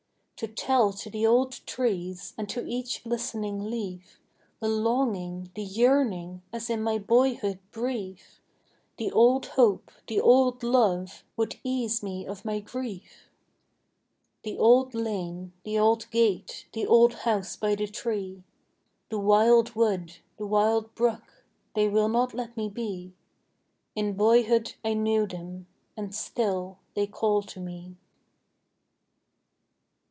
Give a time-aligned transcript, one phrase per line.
[0.43, 4.19] To tell to the old trees, and to each listening leaf,
[4.59, 8.41] The longing, the yearning, as in my boyhood brief,
[8.97, 13.29] The old hope, the old love, would ease me of my grief.
[14.41, 18.43] The old lane, the old gate, the old house by the tree;
[19.09, 21.45] The wild wood, the wild brook
[21.75, 23.13] they will not let me be:
[23.95, 27.95] In boyhood I knew them, and still they call to me.